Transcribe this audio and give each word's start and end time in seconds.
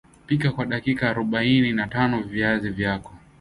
pika 0.27 0.51
kwa 0.51 0.65
dakika 0.65 1.09
arobaini 1.09 1.71
na 1.73 1.87
tano 1.87 2.23
viazi 2.23 2.69
vyako 2.69 3.11